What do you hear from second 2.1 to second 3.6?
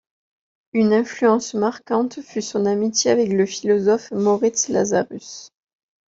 fut son amitié avec le